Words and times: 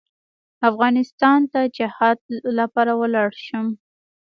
افغانستان 0.69 1.39
ته 1.51 1.59
جهاد 1.77 2.19
لپاره 2.57 2.93
ولاړ 3.01 3.29
شم. 3.45 3.67